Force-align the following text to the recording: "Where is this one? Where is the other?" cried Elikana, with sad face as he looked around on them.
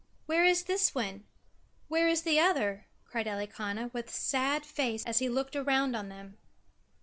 "Where 0.25 0.43
is 0.43 0.63
this 0.63 0.95
one? 0.95 1.25
Where 1.87 2.07
is 2.07 2.23
the 2.23 2.39
other?" 2.39 2.87
cried 3.05 3.27
Elikana, 3.27 3.93
with 3.93 4.09
sad 4.09 4.65
face 4.65 5.05
as 5.05 5.19
he 5.19 5.29
looked 5.29 5.55
around 5.55 5.95
on 5.95 6.09
them. 6.09 6.39